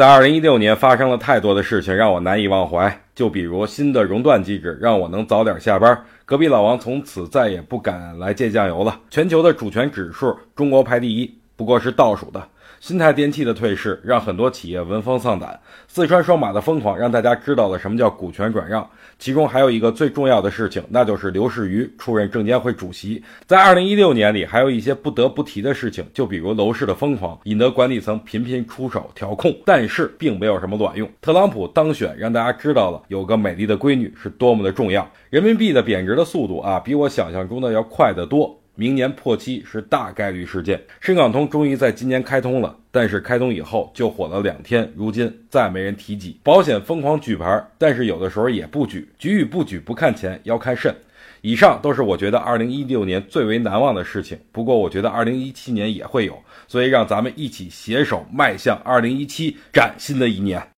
[0.00, 8.98] 在二零一六年发生了太多的事情让我难以忘怀，就比如新的熔断机制让我能早点下班，隔壁老王从此再也不敢来借酱油了。
[9.10, 12.42] 全球的主权指数，中国排第一，不过是倒数的。
[12.80, 18.88] 新泰电器的退市让很多企业闻风丧胆，四川双马的疯狂让大家知道了什么叫股权转让。
[19.18, 23.22] 其中还有一个最重要的事情，那就是刘士余出任证监会主席。
[23.46, 31.06] 在二零一六年里，还有一些不得不提的事情，就比如楼市的疯狂，引得管理层频频出手调控，但是并没有什么卵用。
[31.20, 35.06] 特朗普当选，让大家知道了有个美丽的闺女是多么的重要。
[35.28, 38.56] 人民币的贬值的速度啊，比我想象中的要快得多。
[38.80, 40.80] 明年破七是大概率事件。
[41.00, 46.40] 深港通终于在今年开通了，但是开通以后就火了两天，如今再没人提及。
[46.42, 50.94] 保险疯狂举牌，但是有的时候也不举，举与不举不看钱，要看肾。
[51.42, 54.38] 以上都是我觉得二零一六年最为难忘的事情。
[54.50, 60.62] 不过我觉得二零一七年也会有，所以让咱们一起携手迈向二零一七崭新的一年。